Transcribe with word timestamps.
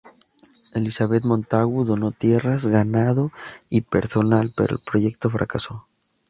Elizabeth 0.73 1.23
Montagu 1.25 1.85
donó 1.85 2.11
tierras, 2.11 2.65
ganado 2.65 3.29
y 3.69 3.81
personal, 3.81 4.51
pero 4.57 4.77
el 4.77 4.81
proyecto 4.83 5.29
fracasó. 5.29 5.85